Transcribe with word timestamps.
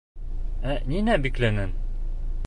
Ә 0.71 0.77
ниңә 0.93 1.17
бикләнең? 1.27 1.77